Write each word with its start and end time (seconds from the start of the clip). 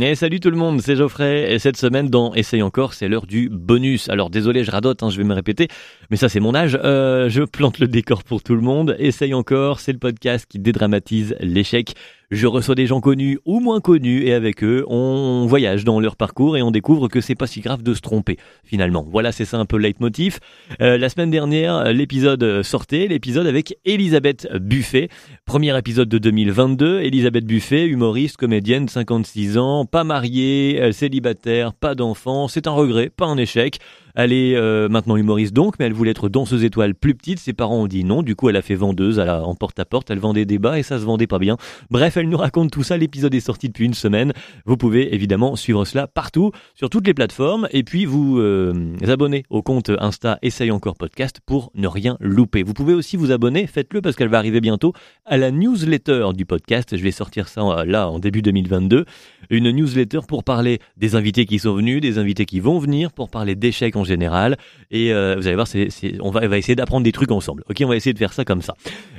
Et 0.00 0.14
salut 0.14 0.40
tout 0.40 0.48
le 0.48 0.56
monde, 0.56 0.80
c'est 0.80 0.96
Geoffrey, 0.96 1.52
et 1.52 1.58
cette 1.58 1.76
semaine 1.76 2.08
dans 2.08 2.32
Essaye 2.32 2.62
encore, 2.62 2.94
c'est 2.94 3.08
l'heure 3.08 3.26
du 3.26 3.50
bonus. 3.50 4.08
Alors 4.08 4.30
désolé, 4.30 4.64
je 4.64 4.70
radote, 4.70 5.02
hein, 5.02 5.10
je 5.10 5.18
vais 5.18 5.24
me 5.24 5.34
répéter, 5.34 5.68
mais 6.10 6.16
ça 6.16 6.30
c'est 6.30 6.40
mon 6.40 6.54
âge, 6.54 6.78
euh, 6.82 7.28
je 7.28 7.42
plante 7.42 7.78
le 7.78 7.86
décor 7.86 8.24
pour 8.24 8.42
tout 8.42 8.54
le 8.54 8.62
monde. 8.62 8.96
Essaye 8.98 9.34
encore, 9.34 9.80
c'est 9.80 9.92
le 9.92 9.98
podcast 9.98 10.46
qui 10.48 10.58
dédramatise 10.58 11.36
l'échec. 11.40 11.94
Je 12.32 12.46
reçois 12.46 12.74
des 12.74 12.86
gens 12.86 13.02
connus 13.02 13.38
ou 13.44 13.60
moins 13.60 13.82
connus 13.82 14.24
et 14.24 14.32
avec 14.32 14.64
eux, 14.64 14.86
on 14.88 15.44
voyage 15.44 15.84
dans 15.84 16.00
leur 16.00 16.16
parcours 16.16 16.56
et 16.56 16.62
on 16.62 16.70
découvre 16.70 17.08
que 17.08 17.20
c'est 17.20 17.34
pas 17.34 17.46
si 17.46 17.60
grave 17.60 17.82
de 17.82 17.92
se 17.92 18.00
tromper 18.00 18.38
finalement. 18.64 19.06
Voilà, 19.06 19.32
c'est 19.32 19.44
ça 19.44 19.58
un 19.58 19.66
peu 19.66 19.76
le 19.76 19.82
leitmotiv. 19.82 20.38
Euh, 20.80 20.96
la 20.96 21.10
semaine 21.10 21.30
dernière, 21.30 21.92
l'épisode 21.92 22.62
sortait, 22.62 23.06
l'épisode 23.06 23.46
avec 23.46 23.76
Elisabeth 23.84 24.48
Buffet, 24.56 25.10
premier 25.44 25.76
épisode 25.76 26.08
de 26.08 26.16
2022. 26.16 27.02
Elisabeth 27.02 27.44
Buffet, 27.44 27.84
humoriste, 27.84 28.38
comédienne, 28.38 28.88
56 28.88 29.58
ans, 29.58 29.84
pas 29.84 30.02
mariée, 30.02 30.80
euh, 30.80 30.90
célibataire, 30.90 31.74
pas 31.74 31.94
d'enfant. 31.94 32.48
C'est 32.48 32.66
un 32.66 32.72
regret, 32.72 33.10
pas 33.14 33.26
un 33.26 33.36
échec. 33.36 33.78
Elle 34.14 34.32
est 34.32 34.54
euh, 34.56 34.88
maintenant 34.88 35.16
humoriste 35.16 35.52
donc, 35.52 35.74
mais 35.78 35.86
elle 35.86 35.92
voulait 35.92 36.10
être 36.10 36.28
danseuse 36.28 36.64
étoile 36.64 36.94
plus 36.94 37.14
petite. 37.14 37.38
Ses 37.38 37.52
parents 37.52 37.82
ont 37.82 37.86
dit 37.86 38.04
non. 38.04 38.22
Du 38.22 38.36
coup, 38.36 38.48
elle 38.48 38.56
a 38.56 38.62
fait 38.62 38.74
vendeuse 38.74 39.18
elle 39.18 39.28
a, 39.28 39.42
en 39.42 39.54
porte-à-porte. 39.54 40.10
Elle 40.10 40.18
vendait 40.18 40.44
des 40.44 40.58
bas 40.58 40.78
et 40.78 40.82
ça 40.82 40.98
se 40.98 41.04
vendait 41.04 41.26
pas 41.26 41.38
bien. 41.38 41.56
Bref, 41.90 42.16
elle 42.16 42.28
nous 42.28 42.36
raconte 42.36 42.70
tout 42.70 42.82
ça. 42.82 42.96
L'épisode 42.96 43.34
est 43.34 43.40
sorti 43.40 43.68
depuis 43.68 43.86
une 43.86 43.94
semaine. 43.94 44.32
Vous 44.66 44.76
pouvez 44.76 45.14
évidemment 45.14 45.56
suivre 45.56 45.84
cela 45.84 46.06
partout, 46.06 46.52
sur 46.74 46.90
toutes 46.90 47.06
les 47.06 47.14
plateformes. 47.14 47.68
Et 47.70 47.82
puis, 47.82 48.04
vous 48.04 48.38
euh, 48.38 48.94
abonner 49.06 49.44
au 49.50 49.62
compte 49.62 49.90
Insta 49.98 50.38
Essaye 50.42 50.70
encore 50.70 50.96
podcast 50.96 51.40
pour 51.44 51.70
ne 51.74 51.86
rien 51.86 52.16
louper. 52.20 52.62
Vous 52.62 52.74
pouvez 52.74 52.94
aussi 52.94 53.16
vous 53.16 53.32
abonner. 53.32 53.66
Faites-le 53.66 54.02
parce 54.02 54.16
qu'elle 54.16 54.28
va 54.28 54.38
arriver 54.38 54.60
bientôt 54.60 54.92
à 55.24 55.36
la 55.36 55.50
newsletter 55.50 56.28
du 56.34 56.44
podcast. 56.44 56.96
Je 56.96 57.02
vais 57.02 57.10
sortir 57.10 57.48
ça 57.48 57.62
euh, 57.62 57.84
là 57.84 58.08
en 58.08 58.18
début 58.18 58.42
2022. 58.42 59.04
Une 59.50 59.70
newsletter 59.70 60.20
pour 60.26 60.44
parler 60.44 60.78
des 60.96 61.14
invités 61.14 61.46
qui 61.46 61.58
sont 61.58 61.74
venus, 61.74 62.00
des 62.00 62.18
invités 62.18 62.44
qui 62.44 62.60
vont 62.60 62.78
venir, 62.78 63.12
pour 63.12 63.30
parler 63.30 63.54
d'échecs 63.54 63.96
en 63.96 64.01
général. 64.04 64.56
Et 64.90 65.12
euh, 65.12 65.36
vous 65.36 65.46
allez 65.46 65.56
voir, 65.56 65.66
c'est, 65.66 65.88
on, 66.20 66.30
va, 66.30 66.46
va 66.46 66.58
essayer 66.58 66.76
d'apprendre 66.76 67.04
des 67.04 67.12
trucs 67.12 67.30
ensemble. 67.30 67.64
Ok, 67.68 67.82
on 67.84 67.88
va 67.88 67.96
essayer 67.96 68.12
de 68.12 68.18
faire 68.18 68.32
ça 68.32 68.44
comme 68.44 68.62
ça. 68.62 68.74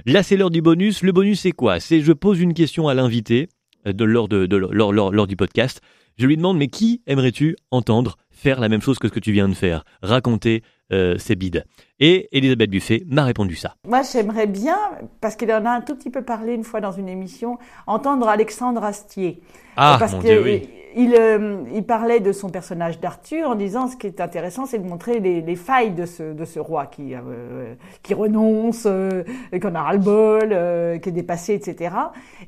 Là, 0.05 0.23
c'est 0.23 0.37
l'heure 0.37 0.51
du 0.51 0.61
bonus. 0.61 1.03
Le 1.03 1.11
bonus, 1.11 1.41
c'est 1.41 1.51
quoi? 1.51 1.79
C'est 1.79 2.01
je 2.01 2.11
pose 2.11 2.39
une 2.39 2.53
question 2.53 2.87
à 2.87 2.93
l'invité 2.93 3.49
euh, 3.87 3.93
de, 3.93 4.05
lors, 4.05 4.27
de, 4.27 4.45
de, 4.45 4.57
lors, 4.57 4.93
lors, 4.93 5.27
du 5.27 5.35
podcast. 5.35 5.81
Je 6.17 6.27
lui 6.27 6.37
demande, 6.37 6.57
mais 6.57 6.67
qui 6.67 7.01
aimerais-tu 7.07 7.55
entendre 7.71 8.17
faire 8.29 8.59
la 8.59 8.69
même 8.69 8.81
chose 8.81 8.99
que 8.99 9.07
ce 9.07 9.13
que 9.13 9.19
tu 9.19 9.31
viens 9.31 9.49
de 9.49 9.53
faire? 9.53 9.83
Raconter 10.01 10.63
euh, 10.91 11.17
ses 11.17 11.35
bides. 11.35 11.65
Et 11.99 12.27
Elisabeth 12.31 12.69
Buffet 12.69 13.03
m'a 13.07 13.23
répondu 13.23 13.55
ça. 13.55 13.75
Moi, 13.87 14.01
j'aimerais 14.11 14.45
bien, 14.47 14.77
parce 15.21 15.35
qu'il 15.35 15.51
en 15.51 15.65
a 15.65 15.71
un 15.71 15.81
tout 15.81 15.95
petit 15.95 16.11
peu 16.11 16.23
parlé 16.23 16.53
une 16.53 16.63
fois 16.63 16.81
dans 16.81 16.91
une 16.91 17.09
émission, 17.09 17.57
entendre 17.87 18.27
Alexandre 18.27 18.83
Astier. 18.83 19.41
Ah, 19.75 19.95
parce 19.99 20.13
mon 20.13 20.19
que 20.19 20.27
Dieu, 20.27 20.43
oui. 20.43 20.69
Il, 20.95 21.15
euh, 21.17 21.63
il 21.73 21.83
parlait 21.85 22.19
de 22.19 22.31
son 22.31 22.49
personnage 22.49 22.99
d'Arthur 22.99 23.49
en 23.49 23.55
disant 23.55 23.87
ce 23.87 23.97
qui 23.97 24.07
est 24.07 24.21
intéressant, 24.21 24.65
c'est 24.65 24.79
de 24.79 24.87
montrer 24.87 25.19
les, 25.19 25.41
les, 25.41 25.55
failles 25.55 25.91
de 25.91 26.05
ce, 26.05 26.33
de 26.33 26.45
ce 26.45 26.59
roi 26.59 26.85
qui, 26.85 27.15
euh, 27.15 27.75
qui 28.01 28.13
renonce, 28.13 28.85
euh, 28.85 29.23
qu'on 29.61 29.75
a 29.75 29.81
ras-le-bol, 29.81 30.49
euh, 30.51 30.97
qui 30.99 31.09
est 31.09 31.13
dépassé, 31.13 31.53
etc. 31.53 31.95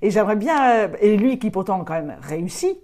Et 0.02 0.12
j'aimerais 0.12 0.36
bien, 0.36 0.90
et 1.02 1.18
lui 1.18 1.40
qui 1.40 1.50
pourtant 1.52 1.84
quand 1.84 1.94
même 1.94 2.16
réussit, 2.22 2.78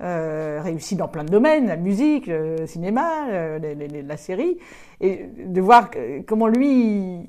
euh, 0.00 0.60
réussi 0.62 0.96
dans 0.96 1.08
plein 1.08 1.24
de 1.24 1.30
domaines, 1.30 1.66
la 1.66 1.76
musique, 1.76 2.26
le 2.28 2.66
cinéma, 2.66 3.28
euh, 3.30 3.58
les, 3.58 3.74
les, 3.74 4.02
la 4.02 4.16
série, 4.16 4.58
et 5.00 5.26
de 5.44 5.60
voir 5.60 5.90
comment 6.26 6.46
lui, 6.46 6.70
il, 6.70 7.26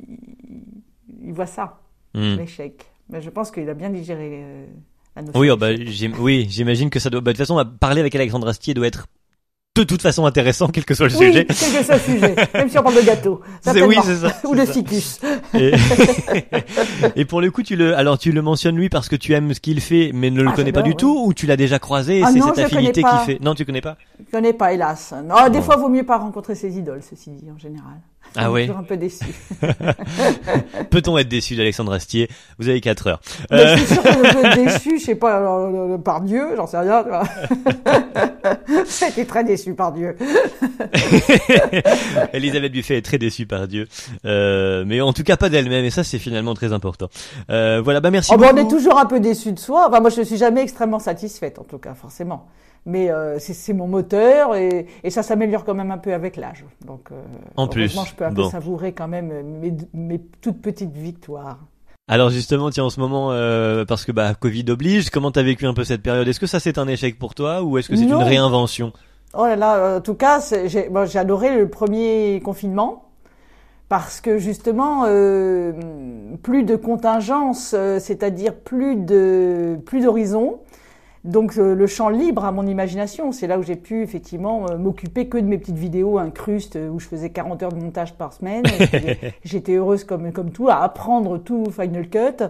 il 1.24 1.34
voit 1.34 1.48
ça, 1.48 1.80
Hmm. 2.14 2.38
l'échec. 2.38 2.86
Mais 3.10 3.22
je 3.22 3.30
pense 3.30 3.52
qu'il 3.52 3.70
a 3.70 3.74
bien 3.74 3.90
digéré 3.90 4.44
Oui, 5.36 5.50
oh, 5.50 5.58
bah, 5.58 5.68
oui, 6.20 6.48
j'imagine 6.50 6.90
que 6.90 7.00
ça 7.00 7.10
doit. 7.10 7.22
Bah, 7.22 7.32
de 7.32 7.38
toute 7.38 7.46
façon, 7.48 7.64
parler 7.80 8.02
avec 8.02 8.16
Alexandre 8.16 8.48
Astier 8.48 8.74
doit 8.74 8.88
être 8.88 9.08
de 9.76 9.84
toute 9.84 10.02
façon 10.02 10.26
intéressant, 10.26 10.68
quel 10.68 10.84
que 10.84 10.94
soit 10.94 11.08
le 11.08 11.16
Oui, 11.18 11.28
sujet. 11.28 11.46
quel 11.46 11.56
que 11.56 11.84
soit 11.86 11.96
le 11.96 12.02
sujet, 12.02 12.36
même 12.54 12.70
si 12.70 12.78
on 12.78 12.84
parle 12.84 12.96
de 12.96 13.02
gâteau. 13.02 13.42
Oui, 13.88 13.96
c'est 14.04 14.16
ça, 14.18 14.36
Ou 14.44 14.56
de 14.56 14.66
ficus. 14.66 15.20
Et... 15.54 15.72
et 17.16 17.26
pour 17.26 17.40
le 17.40 17.50
coup, 17.50 17.64
tu 17.64 17.76
le, 17.76 17.96
alors 17.96 18.18
tu 18.18 18.32
le 18.32 18.42
mentionnes 18.42 18.76
lui 18.76 18.90
parce 18.90 19.08
que 19.08 19.16
tu 19.16 19.34
aimes 19.34 19.54
ce 19.54 19.60
qu'il 19.60 19.80
fait, 19.80 20.12
mais 20.14 20.32
ne 20.32 20.42
le 20.42 20.50
Ah, 20.50 20.56
connais 20.56 20.72
pas 20.72 20.82
du 20.82 20.96
tout, 20.96 21.24
ou 21.26 21.34
tu 21.34 21.46
l'as 21.46 21.56
déjà 21.56 21.80
croisé 21.80 22.20
et 22.20 22.24
Ah 22.26 22.32
c'est 22.34 22.42
cette 22.42 22.60
affinité 22.60 23.04
qui 23.04 23.26
fait? 23.26 23.40
Non, 23.42 23.56
tu 23.56 23.64
connais 23.66 23.82
pas? 23.82 23.96
Je 24.20 24.30
connais 24.32 24.54
pas, 24.54 24.74
hélas. 24.74 25.14
Non, 25.26 25.50
des 25.50 25.62
fois, 25.62 25.78
vaut 25.78 25.90
mieux 25.90 26.06
pas 26.06 26.18
rencontrer 26.18 26.56
ses 26.56 26.78
idoles, 26.78 27.02
ceci 27.08 27.30
dit, 27.32 27.50
en 27.50 27.58
général. 27.58 28.00
Ah 28.36 28.46
est 28.46 28.48
ouais. 28.50 28.66
toujours 28.68 28.80
un 28.82 28.84
peu 28.84 28.96
déçu. 28.98 29.26
Peut-on 30.92 31.18
être 31.18 31.28
déçu 31.28 31.56
d'Alexandre 31.56 31.94
Astier? 31.94 32.30
Vous 32.60 32.70
avez 32.70 32.80
4 32.80 33.08
heures. 33.08 33.22
Mais 33.50 33.58
Euh, 33.58 33.76
je 33.78 33.84
suis 33.86 33.94
sûr 33.96 34.04
que 34.04 34.10
je 34.12 34.20
peux 34.34 34.46
être 34.46 34.56
déçu, 34.66 35.00
je 35.00 35.04
sais 35.06 35.16
pas, 35.16 35.40
euh, 35.40 35.94
euh, 35.96 35.98
par 35.98 36.22
Dieu, 36.22 36.44
j'en 36.56 36.68
sais 36.68 36.78
rien. 36.78 37.04
J'étais 39.00 39.26
très 39.26 39.44
déçu 39.44 39.74
par 39.74 39.92
Dieu. 39.92 40.16
Elisabeth 42.34 42.72
Buffet 42.72 42.98
est 42.98 43.02
très 43.06 43.18
déçue 43.18 43.46
par 43.46 43.68
Dieu, 43.68 43.88
euh, 44.26 44.84
mais 44.86 45.02
en 45.02 45.14
tout 45.14 45.24
cas 45.24 45.38
pas 45.38 45.50
d'elle-même, 45.50 45.86
et 45.86 45.90
ça 45.90 46.04
c'est 46.04 46.20
finalement 46.20 46.54
très 46.54 46.74
important. 46.74 47.08
Euh, 47.50 47.82
voilà, 47.84 48.00
bah 48.00 48.12
merci 48.12 48.32
Oh, 48.34 48.38
ben, 48.38 48.50
on 48.52 48.54
beaucoup. 48.54 48.68
est 48.68 48.78
toujours 48.78 49.00
un 49.00 49.06
peu 49.06 49.20
déçu 49.20 49.52
de 49.52 49.60
soi. 49.60 49.88
Enfin, 49.90 50.00
moi, 50.00 50.10
je 50.10 50.22
suis 50.22 50.38
jamais 50.38 50.62
extrêmement 50.62 51.00
satisfaite, 51.00 51.60
en 51.60 51.64
tout 51.64 51.78
cas, 51.80 51.94
forcément. 51.94 52.48
Mais 52.86 53.12
euh, 53.12 53.38
c'est 53.40 53.74
mon 53.74 53.88
moteur 53.88 54.56
et, 54.56 54.88
et 55.04 55.10
ça 55.10 55.22
s'améliore 55.22 55.66
quand 55.66 55.74
même 55.76 55.92
un 55.92 55.98
peu 55.98 56.14
avec 56.14 56.38
l'âge. 56.38 56.64
Donc, 56.86 57.10
euh, 57.12 57.16
En 57.58 57.68
plus, 57.68 57.94
je 58.10 58.16
peux 58.16 58.26
un 58.26 58.34
peu 58.34 58.44
bon. 58.44 58.50
savourer 58.50 58.94
quand 58.94 59.08
même 59.08 59.32
mes, 59.60 59.74
mes 59.94 60.22
toutes 60.42 60.62
petites 60.62 60.96
victoires. 60.96 61.60
Alors 62.08 62.32
justement, 62.32 62.72
tiens, 62.72 62.86
en 62.86 62.90
ce 62.90 63.00
moment, 63.00 63.32
euh, 63.32 63.86
parce 63.86 64.04
que 64.04 64.12
bah 64.12 64.34
Covid 64.34 64.66
oblige, 64.70 65.12
comment 65.12 65.32
t'as 65.32 65.44
vécu 65.44 65.68
un 65.68 65.76
peu 65.76 65.84
cette 65.84 66.02
période? 66.02 66.28
Est-ce 66.28 66.40
que 66.40 66.48
ça 66.48 66.60
c'est 66.60 66.80
un 66.80 66.88
échec 66.88 67.20
pour 67.20 67.36
toi 67.36 67.62
ou 67.62 67.78
est-ce 67.78 67.88
que 67.88 67.96
c'est 67.96 68.04
une 68.04 68.16
réinvention? 68.16 68.94
Oh 69.36 69.46
là 69.46 69.56
là, 69.56 69.78
euh, 69.78 69.98
en 70.00 70.02
tout 70.02 70.16
cas, 70.16 70.42
j'ai 70.66 70.90
bon, 70.90 71.08
adoré 71.16 71.56
le 71.56 71.70
premier 71.70 72.42
confinement 72.44 73.06
parce 73.90 74.22
que 74.22 74.38
justement, 74.38 75.06
euh, 75.08 75.72
plus 76.42 76.64
de 76.64 76.76
contingence, 76.76 77.76
euh, 77.78 78.00
c'est-à-dire 78.00 78.56
plus 78.56 78.96
de 78.96 79.78
plus 79.86 80.02
d'horizons. 80.02 80.60
Donc 81.26 81.58
euh, 81.58 81.76
le 81.76 81.88
champ 81.88 82.10
libre 82.10 82.46
à 82.46 82.52
mon 82.52 82.66
imagination, 82.66 83.32
c'est 83.32 83.48
là 83.48 83.60
où 83.60 83.64
j'ai 83.64 83.76
pu 83.76 84.04
effectivement 84.04 84.70
euh, 84.70 84.78
m'occuper 84.78 85.28
que 85.28 85.38
de 85.38 85.46
mes 85.46 85.58
petites 85.58 85.78
vidéos 85.78 86.18
incrustes 86.18 86.78
euh, 86.78 86.90
où 86.90 87.00
je 87.00 87.08
faisais 87.08 87.30
40 87.30 87.64
heures 87.64 87.74
de 87.74 87.80
montage 87.80 88.14
par 88.14 88.32
semaine. 88.32 88.64
J'étais 89.44 89.74
heureuse 89.74 90.06
comme 90.06 90.32
comme 90.32 90.52
tout 90.52 90.70
à 90.70 90.82
apprendre 90.82 91.38
tout 91.38 91.66
Final 91.72 92.10
Cut. 92.10 92.46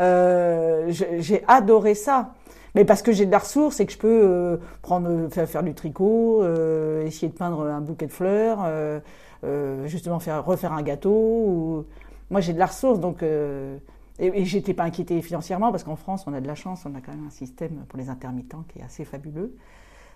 Euh, 0.00 0.90
j'ai 0.90 1.44
adoré 1.46 1.94
ça. 1.94 2.34
Mais 2.74 2.84
parce 2.84 3.02
que 3.02 3.12
j'ai 3.12 3.26
de 3.26 3.30
la 3.30 3.38
ressource 3.38 3.80
et 3.80 3.86
que 3.86 3.92
je 3.92 3.98
peux 3.98 4.20
euh, 4.22 4.56
prendre, 4.82 5.28
faire, 5.30 5.48
faire 5.48 5.62
du 5.62 5.74
tricot, 5.74 6.42
euh, 6.42 7.04
essayer 7.06 7.28
de 7.28 7.36
peindre 7.36 7.62
un 7.62 7.80
bouquet 7.80 8.06
de 8.06 8.12
fleurs, 8.12 8.58
euh, 8.64 9.00
euh, 9.44 9.86
justement 9.86 10.20
faire 10.20 10.44
refaire 10.44 10.72
un 10.72 10.82
gâteau. 10.82 11.10
Ou... 11.10 11.84
Moi, 12.30 12.40
j'ai 12.40 12.52
de 12.52 12.58
la 12.58 12.66
ressource, 12.66 13.00
donc 13.00 13.22
euh, 13.22 13.78
et, 14.18 14.26
et 14.26 14.44
j'étais 14.44 14.74
pas 14.74 14.84
inquiétée 14.84 15.20
financièrement 15.22 15.70
parce 15.70 15.84
qu'en 15.84 15.96
France, 15.96 16.24
on 16.26 16.34
a 16.34 16.40
de 16.40 16.46
la 16.46 16.54
chance, 16.54 16.84
on 16.86 16.94
a 16.94 17.00
quand 17.00 17.12
même 17.12 17.26
un 17.26 17.30
système 17.30 17.84
pour 17.88 17.98
les 17.98 18.08
intermittents 18.08 18.64
qui 18.68 18.80
est 18.80 18.82
assez 18.82 19.04
fabuleux. 19.04 19.54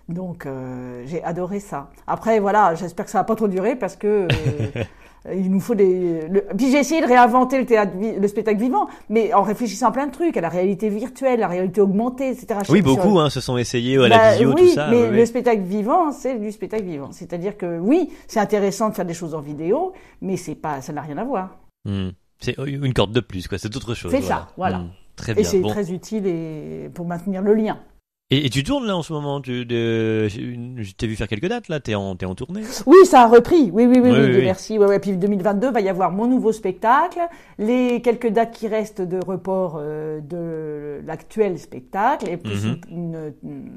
Donc 0.09 0.45
euh, 0.45 1.03
j'ai 1.05 1.23
adoré 1.23 1.59
ça. 1.59 1.89
Après 2.07 2.39
voilà, 2.39 2.75
j'espère 2.75 3.05
que 3.05 3.11
ça 3.11 3.19
va 3.19 3.23
pas 3.23 3.35
trop 3.35 3.47
durer 3.47 3.77
parce 3.77 3.95
que 3.95 4.27
euh, 4.29 4.83
il 5.33 5.49
nous 5.49 5.61
faut 5.61 5.75
des. 5.75 6.27
Le... 6.27 6.41
Puis 6.57 6.71
j'ai 6.71 6.79
essayé 6.79 7.01
de 7.01 7.07
réinventer 7.07 7.57
le 7.57 7.65
théâtre, 7.65 7.93
le 7.97 8.27
spectacle 8.27 8.59
vivant, 8.59 8.87
mais 9.09 9.33
en 9.33 9.43
réfléchissant 9.43 9.87
à 9.87 9.91
plein 9.91 10.07
de 10.07 10.11
trucs, 10.11 10.35
à 10.35 10.41
la 10.41 10.49
réalité 10.49 10.89
virtuelle, 10.89 11.39
la 11.39 11.47
réalité 11.47 11.79
augmentée, 11.79 12.31
etc. 12.31 12.59
Oui, 12.69 12.83
Sur- 12.83 12.95
beaucoup 12.95 13.19
hein, 13.19 13.29
se 13.29 13.39
sont 13.39 13.57
essayés 13.57 13.97
à 13.97 14.09
la 14.09 14.17
bah, 14.17 14.31
visio, 14.33 14.53
oui, 14.53 14.61
tout 14.61 14.73
ça. 14.73 14.89
mais 14.89 15.09
le 15.09 15.25
spectacle 15.25 15.61
vivant, 15.61 16.11
c'est 16.11 16.37
du 16.37 16.51
spectacle 16.51 16.83
vivant. 16.83 17.09
C'est-à-dire 17.11 17.55
que 17.55 17.79
oui, 17.79 18.11
c'est 18.27 18.41
intéressant 18.41 18.89
de 18.89 18.95
faire 18.95 19.05
des 19.05 19.13
choses 19.13 19.33
en 19.33 19.39
vidéo, 19.39 19.93
mais 20.21 20.35
c'est 20.35 20.55
pas, 20.55 20.81
ça 20.81 20.91
n'a 20.91 21.01
rien 21.01 21.17
à 21.17 21.23
voir. 21.23 21.57
Hmm. 21.85 22.09
C'est 22.43 22.55
une 22.65 22.93
corde 22.93 23.11
de 23.13 23.19
plus, 23.21 23.47
quoi. 23.47 23.57
C'est 23.57 23.75
autre 23.75 23.93
chose. 23.95 24.11
C'est 24.11 24.19
voilà. 24.19 24.35
ça, 24.35 24.47
voilà. 24.57 24.77
Hmm. 24.79 24.89
Très 25.15 25.31
Et 25.31 25.35
bien. 25.35 25.43
c'est 25.45 25.59
Bon. 25.59 25.69
très 25.69 25.91
utile 25.91 26.27
et 26.27 26.89
pour 26.93 27.05
maintenir 27.05 27.41
le 27.41 27.53
lien. 27.53 27.79
Et, 28.31 28.47
et 28.47 28.49
tu 28.49 28.63
tournes 28.63 28.87
là 28.87 28.97
en 28.97 29.03
ce 29.03 29.13
moment 29.13 29.41
tu, 29.41 29.63
de... 29.65 30.27
Je 30.27 30.93
t'ai 30.93 31.05
vu 31.05 31.15
faire 31.15 31.27
quelques 31.27 31.47
dates 31.47 31.67
là? 31.67 31.79
T'es 31.79 31.93
en, 31.93 32.15
t'es 32.15 32.25
en 32.25 32.33
tournée? 32.33 32.61
Oui, 32.87 32.97
ça 33.05 33.21
a 33.23 33.27
repris. 33.27 33.69
Oui, 33.71 33.85
oui, 33.85 33.99
oui, 33.99 33.99
Oui, 33.99 34.09
oui, 34.09 34.09
oui, 34.11 34.25
Dieu 34.31 34.39
oui. 34.39 34.45
merci. 34.45 34.79
Ouais, 34.79 34.87
ouais. 34.87 34.99
Puis 34.99 35.15
2022 35.17 35.71
va 35.71 35.81
y 35.81 35.89
avoir 35.89 36.11
mon 36.11 36.25
nouveau 36.27 36.51
spectacle, 36.51 37.19
les 37.59 38.01
quelques 38.01 38.29
dates 38.29 38.51
qui 38.51 38.67
restent 38.67 39.01
de 39.01 39.19
report 39.23 39.77
euh, 39.79 40.19
de 40.21 41.05
l'actuel 41.05 41.59
spectacle, 41.59 42.27
et 42.27 42.37
plus 42.37 42.65
Mhm. 42.65 42.77
une, 42.89 43.33
une, 43.43 43.71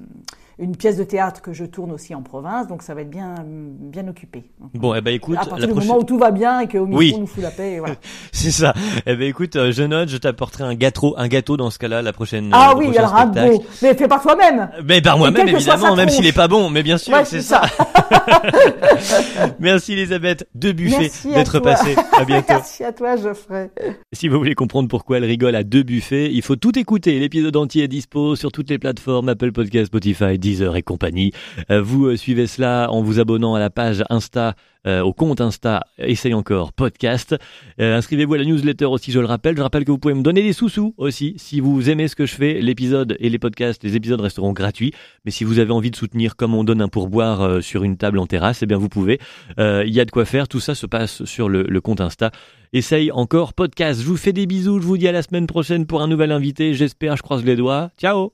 une 0.59 0.75
pièce 0.75 0.97
de 0.97 1.05
théâtre 1.05 1.43
que 1.43 1.53
je 1.53 1.65
tourne 1.67 1.93
aussi 1.93 2.15
en 2.15 2.23
province, 2.23 2.67
donc 2.67 2.83
ça 2.83 2.95
va 2.95 3.03
être 3.03 3.11
bien, 3.11 3.35
bien 3.47 4.09
occupé. 4.09 4.45
Bon, 4.75 4.95
eh 4.95 5.01
ben 5.03 5.15
écoute, 5.15 5.37
à 5.37 5.41
partir 5.41 5.59
la 5.59 5.67
du 5.67 5.73
prochaine. 5.73 5.89
moment 5.89 6.01
où 6.01 6.05
tout 6.05 6.17
va 6.19 6.31
bien 6.31 6.61
et 6.61 6.67
qu'au 6.69 6.87
micro 6.87 6.99
Oui. 6.99 7.13
on 7.15 7.21
nous 7.21 7.27
fout 7.27 7.43
la 7.43 7.51
paix, 7.51 7.79
voilà. 7.79 7.95
C'est 8.33 8.51
ça. 8.51 8.73
Eh 9.05 9.17
ben 9.17 9.29
écoute, 9.29 9.55
euh, 9.57 9.71
je 9.71 9.83
note, 9.83 10.09
je 10.09 10.17
t'apporterai 10.17 10.65
un 10.65 10.75
gâteau, 10.75 11.15
un 11.19 11.29
gâteau 11.29 11.57
dans 11.59 11.69
ce 11.71 11.79
cas-là, 11.79 12.01
la 12.01 12.13
prochaine. 12.15 12.49
Ah 12.53 12.71
euh, 12.73 12.79
oui, 12.79 12.87
prochain 12.87 13.01
alors 13.01 13.15
un 13.17 13.23
spectacle. 13.33 13.57
beau. 13.57 13.65
Mais 13.83 13.95
fais 13.95 14.09
par 14.09 14.23
toi-même. 14.23 14.71
Mais 14.85 15.01
par 15.03 15.19
moi-même, 15.19 15.45
que 15.47 15.51
évidemment, 15.51 15.95
même 15.95 16.09
s'il 16.09 16.25
est 16.27 16.33
pas 16.33 16.49
bon, 16.49 16.71
mais 16.71 16.83
bien 16.83 16.97
sûr, 16.99 17.13
Ouais, 17.13 17.25
c'est 17.27 17.43
ça. 17.43 17.63
Merci 19.61 19.93
Elisabeth 19.93 20.49
de 20.55 20.73
Buffet 20.77 21.11
d'être 21.35 21.59
passée. 21.61 21.95
À 22.17 22.25
bientôt. 22.25 22.47
Merci 22.49 22.85
à 22.85 22.93
toi, 22.93 23.17
Geoffrey. 23.17 23.71
Si 24.13 24.29
vous 24.29 24.39
voulez 24.39 24.55
comprendre 24.55 24.89
pourquoi 24.89 25.19
elle 25.19 25.25
rigole 25.25 25.55
à 25.55 25.65
deux 25.65 25.83
buffets, 25.83 26.31
il 26.33 26.43
faut 26.43 26.57
tout 26.57 26.79
écouter. 26.79 27.19
L'épisode 27.19 27.57
entier 27.57 27.85
est 27.85 27.89
dispo 27.89 28.37
sur 28.37 28.53
toutes 28.53 28.71
les 28.71 28.79
plateformes 28.79 29.29
Apple 29.29 29.53
Podcast, 29.53 29.87
Spotify, 29.87 30.39
Deezer 30.47 30.77
et 30.77 30.83
compagnie. 30.83 31.33
vous 31.69 32.17
suivez 32.17 32.47
cela 32.47 32.89
en 32.91 33.03
vous 33.03 33.19
abonnant 33.21 33.55
à 33.55 33.59
la 33.59 33.71
page 33.71 34.05
Insta 34.11 34.55
euh, 34.87 35.01
au 35.01 35.13
compte 35.13 35.41
Insta 35.41 35.85
Essaye 35.99 36.35
encore 36.35 36.73
podcast. 36.73 37.35
Euh, 37.81 37.97
inscrivez-vous 37.97 38.35
à 38.35 38.39
la 38.39 38.45
newsletter 38.45 38.85
aussi, 38.85 39.11
je 39.11 39.19
le 39.19 39.27
rappelle. 39.27 39.57
Je 39.57 39.63
rappelle 39.63 39.85
que 39.85 39.91
vous 39.91 39.99
pouvez 39.99 40.15
me 40.15 40.23
donner 40.23 40.43
des 40.43 40.53
sous-sous 40.53 40.95
aussi. 40.97 41.35
Si 41.39 41.59
vous 41.59 41.91
aimez 41.91 42.07
ce 42.07 42.15
que 42.15 42.25
je 42.25 42.35
fais, 42.35 42.61
l'épisode 42.61 43.17
et 43.19 43.29
les 43.29 43.39
podcasts, 43.39 43.83
les 43.83 43.97
épisodes 43.97 44.21
resteront 44.21 44.53
gratuits. 44.53 44.93
Mais 45.25 45.33
si 45.33 45.43
vous 45.43 45.59
avez 45.59 45.73
envie 45.73 45.91
de 45.91 45.97
soutenir 45.97 46.37
comme 46.37 46.55
on 46.55 46.63
donne 46.63 46.81
un 46.81 46.89
pourboire 46.89 47.43
euh, 47.43 47.61
sur 47.61 47.83
une 47.83 47.97
table 47.97 48.19
en 48.19 48.27
terrasse, 48.27 48.63
eh 48.63 48.67
bien 48.67 48.79
vous 48.79 48.89
pouvez. 48.89 49.19
Il 49.59 49.93
y 49.93 50.01
a 50.01 50.05
de 50.05 50.11
quoi 50.11 50.25
faire. 50.25 50.47
Tout 50.47 50.61
ça 50.61 50.75
se 50.75 50.87
passe 50.87 51.25
sur 51.25 51.49
le, 51.49 51.63
le 51.63 51.81
compte 51.81 52.01
Insta. 52.01 52.31
Essaye 52.73 53.11
encore 53.11 53.55
podcast. 53.55 54.01
Je 54.01 54.07
vous 54.07 54.17
fais 54.17 54.33
des 54.33 54.47
bisous. 54.47 54.81
Je 54.81 54.87
vous 54.87 54.99
dis 54.99 55.09
à 55.09 55.13
la 55.13 55.23
semaine 55.23 55.47
prochaine 55.47 55.87
pour 55.87 56.03
un 56.03 56.09
nouvel 56.09 56.31
invité. 56.31 56.75
J'espère, 56.75 57.17
je 57.17 57.23
croise 57.23 57.45
les 57.45 57.57
doigts. 57.57 57.91
Ciao 57.99 58.25